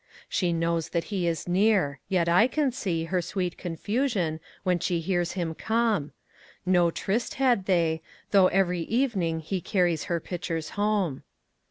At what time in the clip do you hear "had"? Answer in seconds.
7.35-7.67